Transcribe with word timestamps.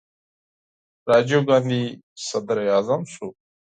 راجیو 1.09 1.39
ګاندي 1.49 1.83
صدراعظم 2.27 3.01
شو. 3.13 3.27